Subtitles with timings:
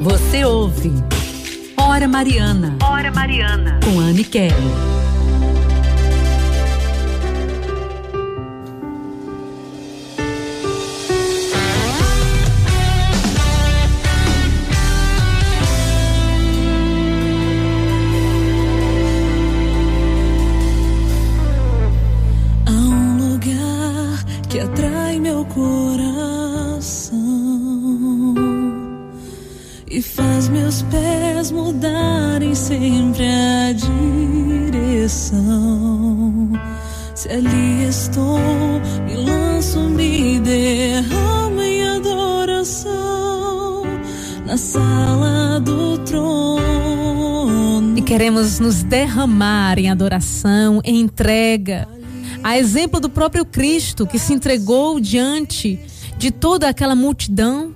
[0.00, 0.92] Você ouve
[1.76, 2.74] Hora Mariana.
[2.82, 3.78] Hora Mariana.
[3.84, 4.54] Com Anne Kelly.
[31.50, 33.72] Mudarem sempre a
[34.72, 36.52] direção.
[37.14, 38.38] Se ali estou,
[39.04, 43.82] me lanço, me derramo em adoração
[44.46, 47.98] na sala do trono.
[47.98, 51.88] E queremos nos derramar em adoração, em entrega.
[52.42, 55.78] A exemplo do próprio Cristo que se entregou diante
[56.16, 57.74] de toda aquela multidão,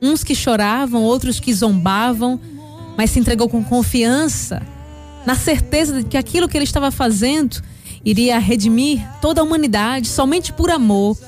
[0.00, 2.40] uns que choravam, outros que zombavam,
[2.96, 4.62] mas se entregou com confiança,
[5.24, 7.62] na certeza de que aquilo que ele estava fazendo
[8.04, 11.18] iria redimir toda a humanidade somente por amor.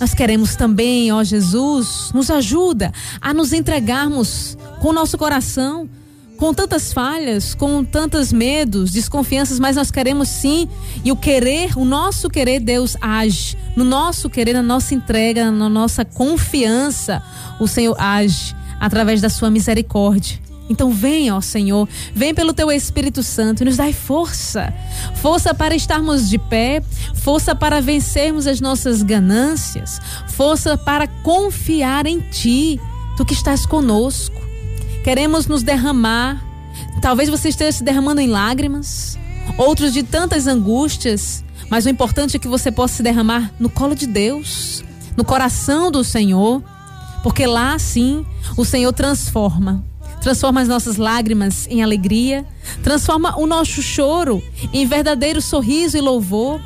[0.00, 5.88] Nós queremos também, ó Jesus, nos ajuda a nos entregarmos com o nosso coração,
[6.36, 10.68] com tantas falhas, com tantos medos, desconfianças, mas nós queremos sim,
[11.04, 13.56] e o querer, o nosso querer, Deus age.
[13.76, 17.22] No nosso querer, na nossa entrega, na nossa confiança,
[17.60, 20.44] o Senhor age através da sua misericórdia.
[20.68, 24.72] Então vem, ó Senhor, vem pelo teu Espírito Santo e nos dai força.
[25.16, 26.82] Força para estarmos de pé,
[27.14, 32.80] força para vencermos as nossas ganâncias, força para confiar em ti,
[33.16, 34.43] tu que estás conosco.
[35.04, 36.42] Queremos nos derramar.
[37.00, 39.16] Talvez você esteja se derramando em lágrimas,
[39.56, 43.94] outros de tantas angústias, mas o importante é que você possa se derramar no colo
[43.94, 44.82] de Deus,
[45.16, 46.62] no coração do Senhor,
[47.22, 49.84] porque lá sim o Senhor transforma
[50.24, 52.46] transforma as nossas lágrimas em alegria,
[52.82, 56.62] transforma o nosso choro em verdadeiro sorriso e louvor.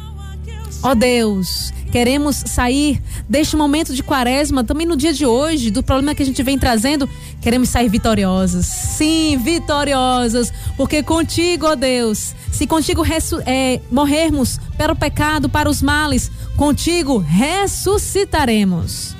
[0.81, 5.82] Ó oh Deus, queremos sair deste momento de quaresma, também no dia de hoje, do
[5.82, 7.09] problema que a gente vem trazendo,
[7.41, 8.66] queremos sair vitoriosas.
[8.66, 13.03] Sim, vitoriosas, porque contigo, ó oh Deus, se contigo
[13.47, 19.16] é, morrermos para o pecado, para os males, contigo ressuscitaremos.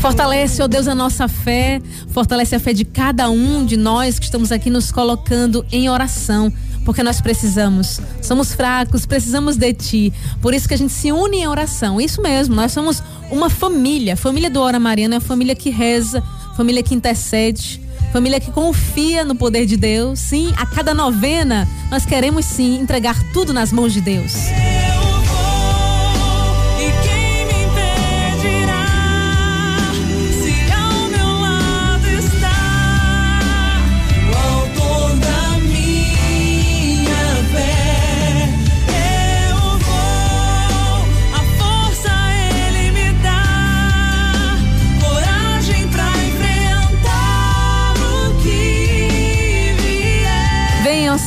[0.00, 4.18] Fortalece, ó oh Deus, a nossa fé, fortalece a fé de cada um de nós
[4.18, 6.52] que estamos aqui nos colocando em oração,
[6.88, 10.10] porque nós precisamos, somos fracos, precisamos de Ti.
[10.40, 12.00] Por isso que a gente se une em oração.
[12.00, 14.16] Isso mesmo, nós somos uma família.
[14.16, 16.22] Família do Hora Mariana é a família que reza,
[16.56, 17.78] família que intercede.
[18.10, 20.18] Família que confia no poder de Deus.
[20.18, 24.32] Sim, a cada novena nós queremos sim entregar tudo nas mãos de Deus.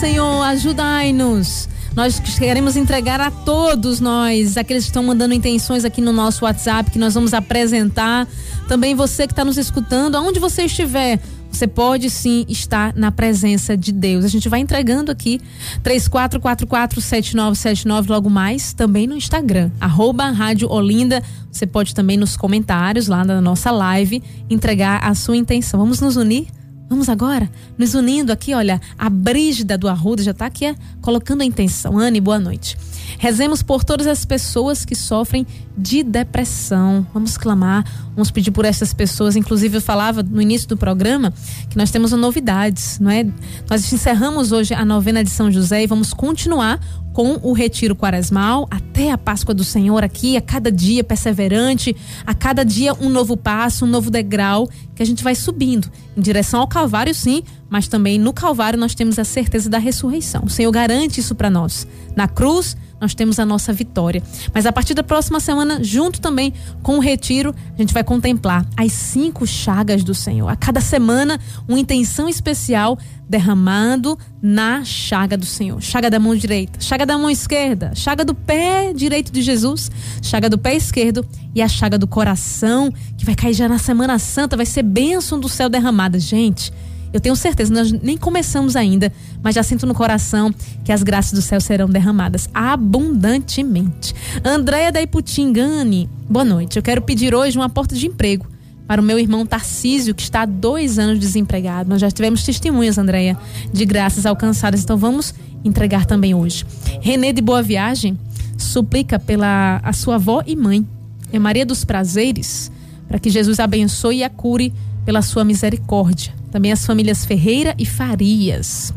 [0.02, 1.70] Senhor, ajudai-nos.
[1.96, 6.90] Nós queremos entregar a todos nós, aqueles que estão mandando intenções aqui no nosso WhatsApp,
[6.90, 8.28] que nós vamos apresentar.
[8.68, 11.20] Também você que está nos escutando, aonde você estiver,
[11.52, 14.26] você pode sim estar na presença de Deus.
[14.26, 15.40] A gente vai entregando aqui
[15.84, 21.22] 34447979 logo mais, também no Instagram, arroba Rádio Olinda.
[21.52, 25.80] Você pode também nos comentários lá na nossa live entregar a sua intenção.
[25.80, 26.48] Vamos nos unir?
[26.92, 31.40] Vamos agora nos unindo aqui, olha, a Brígida do Arruda já está aqui é, colocando
[31.40, 31.98] a intenção.
[31.98, 32.78] Anne, boa noite.
[33.18, 35.48] Rezemos por todas as pessoas que sofrem
[35.78, 37.08] de depressão.
[37.14, 39.38] Vamos clamar, vamos pedir por essas pessoas.
[39.38, 41.34] Inclusive, eu falava no início do programa
[41.70, 43.26] que nós temos novidades, não é?
[43.70, 46.78] Nós encerramos hoje a novena de São José e vamos continuar
[47.14, 52.34] com o retiro quaresmal até a Páscoa do Senhor aqui, a cada dia perseverante, a
[52.34, 56.62] cada dia um novo passo, um novo degrau que a gente vai subindo em direção
[56.62, 60.44] ao Calvário, sim, mas também no Calvário nós temos a certeza da ressurreição.
[60.46, 61.88] O Senhor garante isso para nós.
[62.16, 64.22] Na cruz, nós temos a nossa vitória.
[64.54, 66.54] Mas a partir da próxima semana, junto também
[66.84, 70.48] com o retiro, a gente vai contemplar as cinco chagas do Senhor.
[70.48, 73.00] A cada semana, uma intenção especial
[73.32, 75.82] derramando na chaga do Senhor.
[75.82, 79.90] Chaga da mão direita, chaga da mão esquerda, chaga do pé direito de Jesus,
[80.22, 81.26] chaga do pé esquerdo
[81.56, 85.40] e a chaga do coração, que vai cair já na Semana Santa, vai ser bênção
[85.40, 86.20] do céu derramada.
[86.20, 86.74] Gente,
[87.14, 89.12] Eu tenho certeza, nós nem começamos ainda,
[89.44, 94.16] mas já sinto no coração que as graças do céu serão derramadas abundantemente.
[94.46, 96.78] Andréia da Iputingane, boa noite.
[96.78, 98.48] Eu quero pedir hoje uma porta de emprego
[98.92, 101.90] para o meu irmão Tarcísio, que está há dois anos desempregado.
[101.90, 103.38] Nós já tivemos testemunhas, Andréia,
[103.72, 105.34] de graças alcançadas, então vamos
[105.64, 106.66] entregar também hoje.
[107.00, 108.20] Renê de Boa Viagem
[108.58, 110.86] suplica pela a sua avó e mãe,
[111.32, 112.70] é Maria dos Prazeres,
[113.08, 114.74] para que Jesus abençoe e a cure
[115.06, 116.34] pela sua misericórdia.
[116.52, 118.94] Também as famílias Ferreira e Farias.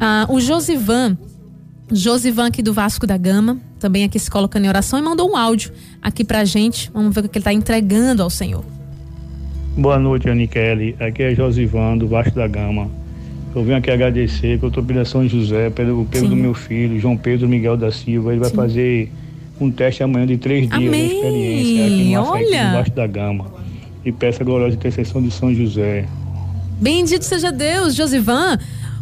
[0.00, 1.16] Ah, o Josivan,
[1.92, 5.36] Josivan aqui do Vasco da Gama, também aqui se colocando em oração e mandou um
[5.36, 5.70] áudio
[6.02, 6.90] aqui pra gente.
[6.92, 8.64] Vamos ver o que ele está entregando ao Senhor.
[9.76, 10.94] Boa noite, Aniquele.
[11.00, 12.90] Aqui é Josivan do Vasco da Gama.
[13.54, 17.16] Eu venho aqui agradecer que eu estou São José, pelo, pelo do meu filho, João
[17.16, 18.32] Pedro Miguel da Silva.
[18.32, 18.56] Ele vai Sim.
[18.56, 19.12] fazer
[19.58, 21.08] um teste amanhã de três dias Amém.
[21.08, 22.72] de experiência aqui no Olha.
[22.72, 23.46] Baixo da Gama.
[24.04, 26.04] E peço a gloriosa intercessão de São José.
[26.78, 28.58] Bendito seja Deus, Josivan.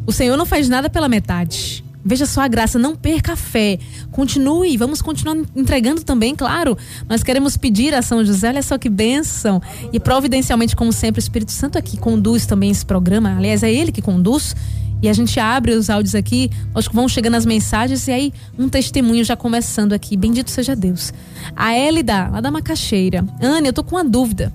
[0.07, 1.83] O Senhor não faz nada pela metade.
[2.05, 3.79] Veja só a graça, não perca a fé.
[4.11, 6.77] Continue, vamos continuar entregando também, claro.
[7.09, 9.61] Nós queremos pedir a São José, olha só que bênção.
[9.93, 13.37] E providencialmente, como sempre, o Espírito Santo aqui conduz também esse programa.
[13.37, 14.57] Aliás, é ele que conduz.
[15.03, 18.33] E a gente abre os áudios aqui, acho que vão chegando as mensagens e aí
[18.59, 20.17] um testemunho já começando aqui.
[20.17, 21.13] Bendito seja Deus.
[21.57, 23.25] A Elida, lá da Macaxeira.
[23.41, 24.53] Ana, eu tô com uma dúvida.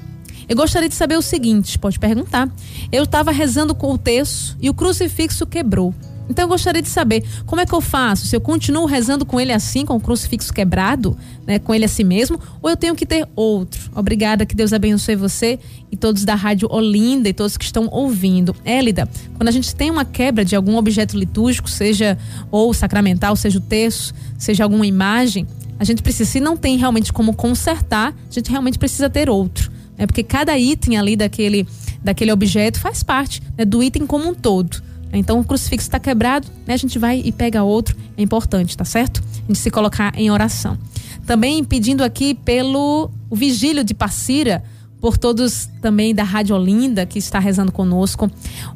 [0.47, 2.47] Eu gostaria de saber o seguinte, pode perguntar.
[2.91, 5.93] Eu estava rezando com o terço e o crucifixo quebrou.
[6.29, 8.25] Então eu gostaria de saber como é que eu faço?
[8.25, 12.03] Se eu continuo rezando com ele assim, com o crucifixo quebrado, né, com ele assim
[12.03, 13.91] mesmo, ou eu tenho que ter outro?
[13.95, 15.59] Obrigada, que Deus abençoe você
[15.91, 18.55] e todos da Rádio Olinda e todos que estão ouvindo.
[18.65, 22.17] Élida, quando a gente tem uma quebra de algum objeto litúrgico, seja
[22.51, 25.47] ou sacramental, seja o terço, seja alguma imagem,
[25.79, 29.71] a gente precisa, se não tem realmente como consertar, a gente realmente precisa ter outro.
[29.97, 31.67] Né, porque cada item ali daquele,
[32.03, 34.83] daquele objeto faz parte né, do item como um todo.
[35.17, 36.73] Então o crucifixo está quebrado, né?
[36.73, 37.95] A gente vai e pega outro.
[38.17, 39.23] É importante, tá certo?
[39.43, 40.77] A gente se colocar em oração.
[41.25, 44.63] Também pedindo aqui pelo vigílio de Passira,
[44.99, 48.29] por todos também da Rádio Olinda que está rezando conosco.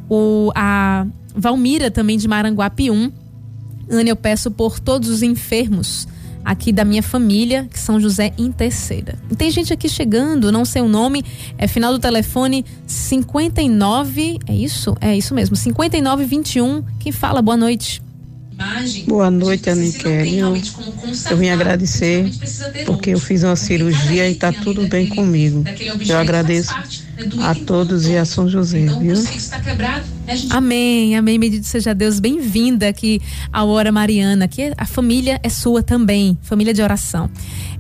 [0.09, 1.05] O, a
[1.35, 3.11] Valmira também de Maranguape 1.
[3.89, 6.07] Ana, eu peço por todos os enfermos
[6.49, 9.19] aqui da minha família, que São José interceda.
[9.29, 11.23] E tem gente aqui chegando, não sei o nome,
[11.59, 14.97] é final do telefone 59, é isso?
[14.99, 16.83] É isso mesmo, 5921.
[16.99, 17.39] Quem fala?
[17.39, 18.01] Boa noite.
[19.07, 20.37] Boa noite, Aniquele.
[20.37, 20.53] Eu,
[21.31, 22.29] eu vim agradecer
[22.85, 25.63] porque eu fiz uma cirurgia e está tudo bem comigo.
[26.07, 26.73] Eu agradeço
[27.41, 29.15] a todos e a São José, então, viu?
[30.49, 31.39] Amém, amém.
[31.39, 32.19] Bendito seja Deus.
[32.19, 33.21] Bem-vinda aqui
[33.51, 37.29] à Hora Mariana, que a família é sua também, família de oração.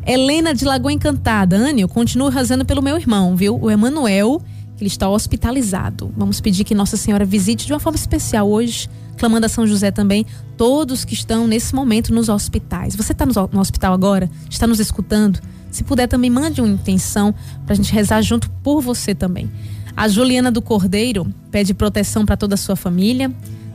[0.05, 1.57] Helena de Lagoa Encantada.
[1.57, 3.59] Anne, eu continuo rezando pelo meu irmão, viu?
[3.61, 4.41] O Emanuel,
[4.83, 6.11] ele está hospitalizado.
[6.15, 8.89] Vamos pedir que Nossa Senhora visite de uma forma especial hoje
[9.19, 10.25] clamando a São José também,
[10.57, 12.95] todos que estão nesse momento nos hospitais.
[12.95, 14.29] Você está no hospital agora?
[14.49, 15.39] Está nos escutando?
[15.69, 17.35] Se puder, também mande uma intenção
[17.65, 19.51] para a gente rezar junto por você também.
[19.95, 23.31] A Juliana do Cordeiro pede proteção para toda a sua família.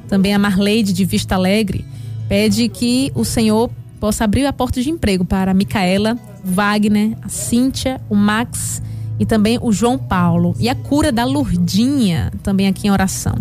[0.09, 1.85] Também a Marleide de Vista Alegre
[2.27, 7.29] pede que o Senhor possa abrir a porta de emprego para a Micaela, Wagner, a
[7.29, 8.83] Cíntia, o Max
[9.19, 10.55] e também o João Paulo.
[10.59, 13.35] E a cura da Lurdinha, também aqui em oração.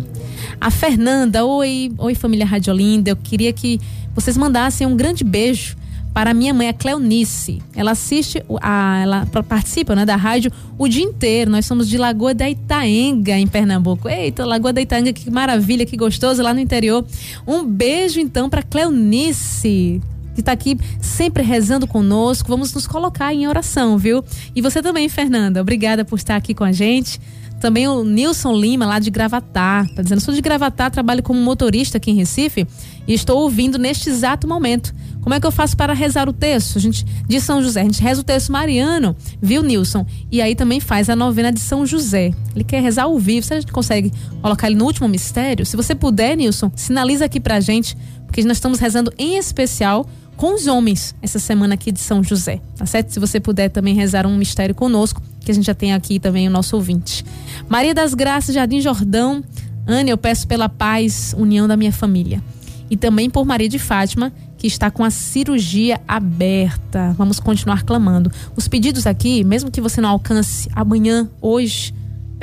[0.59, 3.79] A Fernanda, oi, oi família Radiolinda, eu queria que
[4.15, 5.75] vocês mandassem um grande beijo
[6.13, 7.61] para minha mãe, a Cleonice.
[7.75, 11.49] Ela assiste, a, ela participa né, da rádio o dia inteiro.
[11.49, 14.07] Nós somos de Lagoa da Itaenga, em Pernambuco.
[14.07, 17.03] Eita, Lagoa da Itaenga, que maravilha, que gostoso lá no interior.
[17.47, 19.99] Um beijo então para Cleonice
[20.33, 22.49] que está aqui sempre rezando conosco.
[22.49, 24.23] Vamos nos colocar em oração, viu?
[24.55, 25.61] E você também, Fernanda.
[25.61, 27.19] Obrigada por estar aqui com a gente.
[27.63, 31.95] Também o Nilson Lima, lá de Gravatar, tá dizendo: sou de Gravatar, trabalho como motorista
[31.95, 32.67] aqui em Recife
[33.07, 34.93] e estou ouvindo neste exato momento.
[35.21, 36.77] Como é que eu faço para rezar o texto?
[36.77, 40.05] A gente de São José, a gente reza o texto mariano, viu, Nilson?
[40.29, 42.33] E aí também faz a novena de São José.
[42.53, 43.45] Ele quer rezar ao vivo.
[43.45, 44.11] Se a gente consegue
[44.41, 48.57] colocar ele no último mistério, se você puder, Nilson, sinaliza aqui pra gente, porque nós
[48.57, 50.05] estamos rezando em especial
[50.37, 53.11] com os homens essa semana aqui de São José, tá certo?
[53.11, 56.47] Se você puder também rezar um mistério conosco, que a gente já tem aqui também
[56.47, 57.23] o nosso ouvinte.
[57.67, 59.43] Maria das Graças, Jardim Jordão.
[59.85, 62.41] Ana, eu peço pela paz, união da minha família.
[62.89, 67.13] E também por Maria de Fátima, que está com a cirurgia aberta.
[67.17, 68.31] Vamos continuar clamando.
[68.55, 71.93] Os pedidos aqui, mesmo que você não alcance amanhã, hoje,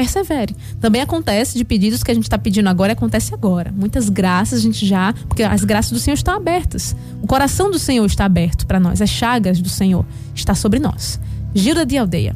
[0.00, 0.56] persevere.
[0.80, 3.70] Também acontece de pedidos que a gente está pedindo agora, acontece agora.
[3.76, 6.96] Muitas graças a gente já, porque as graças do Senhor estão abertas.
[7.22, 10.04] O coração do Senhor está aberto para nós, as chagas do Senhor
[10.34, 11.20] está sobre nós.
[11.54, 12.34] Gilda de Aldeia.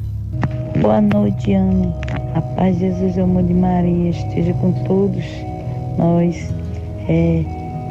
[0.83, 1.95] Boa noite, Ana.
[2.35, 5.25] A paz de Jesus, amor de Maria esteja com todos
[5.97, 6.37] nós.
[7.09, 7.45] É,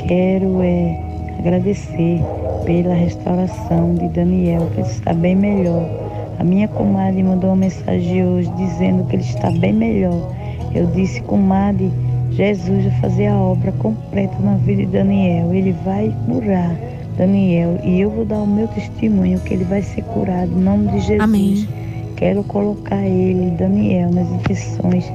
[0.06, 2.22] quero é, agradecer
[2.66, 6.03] pela restauração de Daniel, que está bem melhor.
[6.40, 10.34] A minha comadre mandou uma mensagem hoje dizendo que ele está bem melhor.
[10.74, 11.92] Eu disse, comadre,
[12.32, 15.54] Jesus vai fazer a obra completa na vida de Daniel.
[15.54, 16.76] Ele vai curar
[17.18, 20.88] Daniel e eu vou dar o meu testemunho que ele vai ser curado em nome
[20.88, 21.22] de Jesus.
[21.22, 21.68] Amém.
[22.16, 25.12] Quero colocar ele, Daniel, nas intenções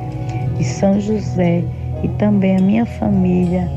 [0.57, 1.65] de São José
[2.03, 3.69] e também a minha família,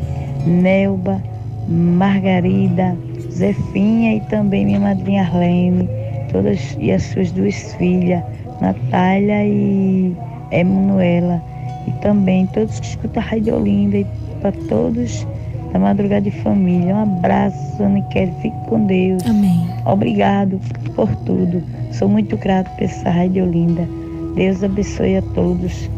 [0.46, 1.22] Nelba,
[1.68, 2.96] Margarida,
[3.32, 5.90] Zefinha e também minha madrinha Arlene,
[6.32, 8.24] todas e as suas duas filhas,
[8.60, 10.16] Natália e
[10.52, 11.42] Emanuela,
[11.88, 14.06] e também todos que escutam a Rádio Olinda e
[14.42, 15.26] para todos
[15.72, 16.96] da madrugada de família.
[16.96, 19.26] Um abraço, Aniquele, fique com Deus.
[19.26, 19.70] Amém.
[19.86, 20.60] Obrigado
[20.96, 21.64] por tudo.
[21.92, 23.88] Sou muito grato por essa Rádio Olinda.
[24.36, 25.90] Deus abençoe a todos.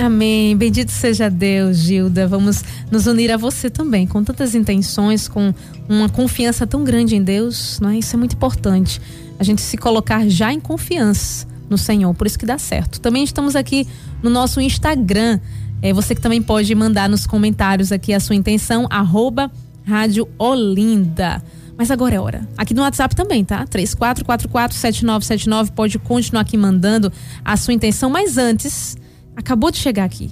[0.00, 0.56] Amém.
[0.56, 2.26] Bendito seja Deus, Gilda.
[2.26, 5.52] Vamos nos unir a você também, com tantas intenções, com
[5.88, 7.98] uma confiança tão grande em Deus, não é?
[7.98, 9.00] Isso é muito importante.
[9.38, 13.00] A gente se colocar já em confiança no Senhor, por isso que dá certo.
[13.00, 13.86] Também estamos aqui
[14.22, 15.38] no nosso Instagram.
[15.82, 19.50] É você que também pode mandar nos comentários aqui a sua intenção, arroba
[19.84, 21.42] Rádio Olinda.
[21.76, 22.48] Mas agora é hora.
[22.58, 23.66] Aqui no WhatsApp também, tá?
[23.66, 27.12] 34447979 pode continuar aqui mandando
[27.44, 28.96] a sua intenção, mas antes,
[29.40, 30.30] acabou de chegar aqui.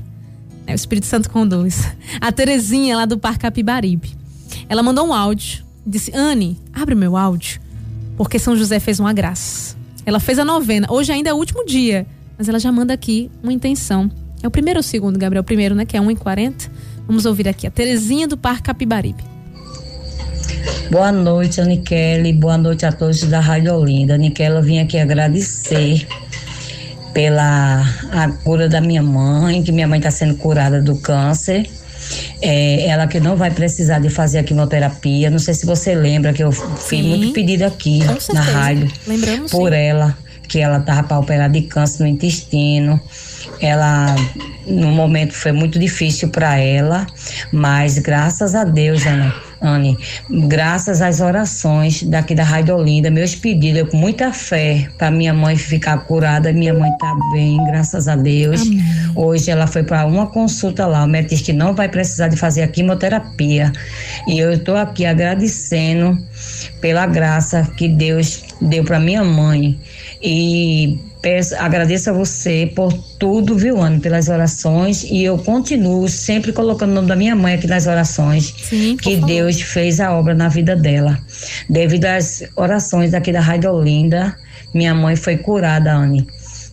[0.66, 1.82] É, o Espírito Santo conduz.
[2.20, 4.16] A Terezinha lá do Parque Capibaribe.
[4.68, 5.64] Ela mandou um áudio.
[5.86, 7.60] Disse: Anne, abre meu áudio.
[8.16, 9.76] Porque São José fez uma graça.
[10.04, 10.86] Ela fez a novena.
[10.90, 12.06] Hoje ainda é o último dia.
[12.36, 14.10] Mas ela já manda aqui uma intenção.
[14.42, 15.40] É o primeiro ou o segundo, Gabriel?
[15.40, 15.84] O primeiro, né?
[15.84, 16.70] Que é 1h40.
[17.06, 19.22] Vamos ouvir aqui a Terezinha do Parque Capibaribe.
[20.90, 22.32] Boa noite, Aniquele.
[22.32, 24.14] Boa noite a todos da Rádio Olinda.
[24.14, 26.06] Aniquele, eu vim aqui agradecer
[27.12, 31.68] pela a cura da minha mãe, que minha mãe está sendo curada do câncer.
[32.40, 35.30] É, ela que não vai precisar de fazer a quimioterapia.
[35.30, 37.08] Não sei se você lembra que eu fiz Sim.
[37.08, 38.00] muito pedido aqui
[38.32, 39.78] na rádio Lembramos por sim.
[39.78, 40.16] ela,
[40.48, 43.00] que ela estava para operar de câncer no intestino.
[43.60, 44.14] Ela,
[44.66, 47.06] no momento, foi muito difícil para ela,
[47.52, 49.98] mas graças a Deus, Ana, Anne,
[50.46, 55.34] graças às orações daqui da Rádio Olinda, meus pedidos, eu com muita fé para minha
[55.34, 58.62] mãe ficar curada, minha mãe está bem, graças a Deus.
[58.62, 58.80] Amém.
[59.16, 62.36] Hoje ela foi para uma consulta lá, o médico disse que não vai precisar de
[62.36, 63.72] fazer a quimioterapia.
[64.28, 66.16] E eu estou aqui agradecendo
[66.80, 69.78] pela graça que Deus deu para minha mãe.
[70.22, 75.04] E peço, agradeço a você por tudo, viu, Ana, pelas orações.
[75.04, 78.54] E eu continuo sempre colocando o nome da minha mãe aqui nas orações.
[78.62, 79.16] Sim, que.
[79.16, 81.18] Deus fez a obra na vida dela.
[81.68, 84.36] Devido às orações aqui da Rádio Olinda,
[84.72, 86.26] minha mãe foi curada, Anne.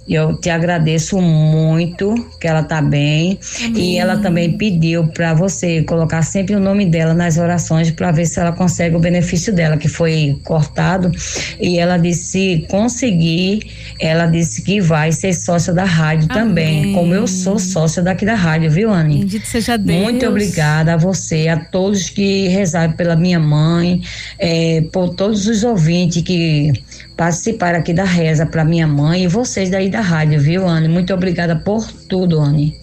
[0.07, 3.39] E Eu te agradeço muito que ela tá bem
[3.75, 8.25] e ela também pediu para você colocar sempre o nome dela nas orações para ver
[8.25, 11.11] se ela consegue o benefício dela que foi cortado
[11.59, 16.93] e ela disse se conseguir, ela disse que vai ser sócia da rádio também, Amém.
[16.93, 19.19] como eu sou sócia daqui da rádio, viu, Anne?
[19.19, 20.01] Bendito seja Deus.
[20.01, 24.01] Muito obrigada a você, a todos que rezaram pela minha mãe,
[24.39, 26.73] eh, por todos os ouvintes que
[27.15, 30.87] participaram aqui da reza para minha mãe e vocês daí da rádio, viu, Anne?
[30.87, 32.77] Muito obrigada por tudo, Anne.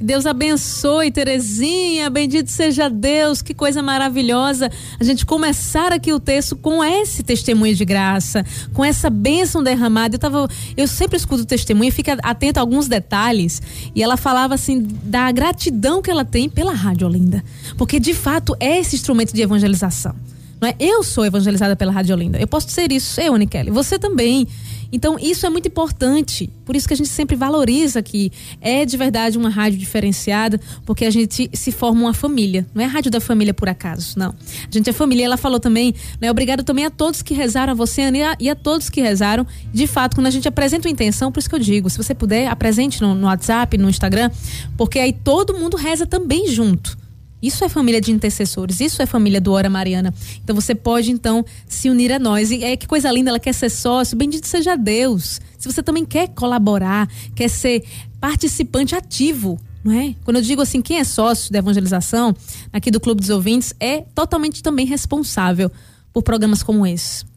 [0.00, 2.08] Deus abençoe, Terezinha.
[2.08, 3.42] Bendito seja Deus.
[3.42, 4.70] Que coisa maravilhosa.
[4.98, 10.14] A gente começar aqui o texto com esse testemunho de graça, com essa bênção derramada.
[10.14, 13.60] Eu tava, eu sempre escuto o testemunho e fico atento a alguns detalhes.
[13.94, 17.44] E ela falava assim da gratidão que ela tem pela Rádio Olinda,
[17.76, 20.14] porque de fato é esse instrumento de evangelização.
[20.60, 20.74] Não é?
[20.78, 22.38] Eu sou evangelizada pela Rádio Olinda.
[22.38, 23.70] Eu posso ser isso, eu, Aniquele.
[23.70, 24.46] Você também.
[24.92, 26.50] Então, isso é muito importante.
[26.64, 31.04] Por isso que a gente sempre valoriza que é de verdade uma rádio diferenciada, porque
[31.04, 32.66] a gente se forma uma família.
[32.74, 34.30] Não é rádio da família por acaso, não.
[34.30, 35.24] A gente é família.
[35.24, 36.30] Ela falou também, né?
[36.30, 39.00] Obrigado também a todos que rezaram, a você, Ana, e a, e a todos que
[39.00, 39.46] rezaram.
[39.72, 42.14] De fato, quando a gente apresenta uma intenção, por isso que eu digo, se você
[42.14, 44.30] puder, apresente no, no WhatsApp, no Instagram,
[44.76, 46.99] porque aí todo mundo reza também junto.
[47.42, 50.12] Isso é família de intercessores, isso é família do Hora Mariana.
[50.42, 52.50] Então você pode então se unir a nós.
[52.50, 55.40] E é que coisa linda, ela quer ser sócio, bendito seja Deus.
[55.58, 57.84] Se você também quer colaborar, quer ser
[58.20, 60.14] participante ativo, não é?
[60.24, 62.34] Quando eu digo assim, quem é sócio da evangelização,
[62.72, 65.70] aqui do Clube dos Ouvintes, é totalmente também responsável
[66.12, 67.29] por programas como esse.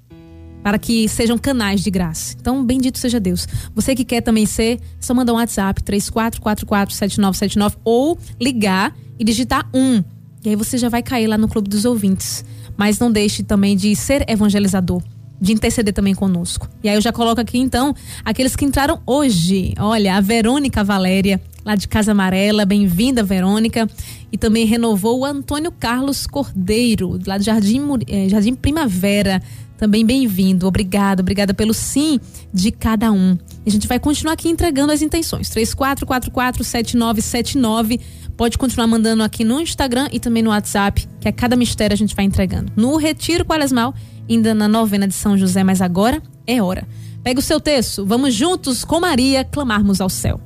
[0.63, 2.35] Para que sejam canais de graça.
[2.39, 3.47] Então, bendito seja Deus.
[3.75, 10.01] Você que quer também ser, só mandar um WhatsApp 34447979 ou ligar e digitar um.
[10.43, 12.45] E aí você já vai cair lá no Clube dos Ouvintes.
[12.77, 15.01] Mas não deixe também de ser evangelizador.
[15.41, 16.69] de interceder também conosco.
[16.81, 17.93] E aí eu já coloco aqui então
[18.23, 19.73] aqueles que entraram hoje.
[19.77, 23.89] Olha, a Verônica Valéria, lá de Casa Amarela, bem-vinda, Verônica.
[24.31, 29.41] E também renovou o Antônio Carlos Cordeiro, lá de Jardim, eh, Jardim Primavera.
[29.77, 30.67] Também bem-vindo.
[30.67, 32.19] Obrigada, obrigada pelo sim
[32.53, 33.37] de cada um.
[33.65, 35.49] E a gente vai continuar aqui entregando as intenções.
[35.49, 37.99] 34447979.
[38.37, 41.97] Pode continuar mandando aqui no Instagram e também no WhatsApp, que a cada mistério a
[41.97, 42.71] gente vai entregando.
[42.75, 43.93] No Retiro Quaresmal
[44.29, 46.87] ainda na novena de São José, mas agora é hora.
[47.23, 50.41] Pega o seu texto, vamos juntos com Maria clamarmos ao céu.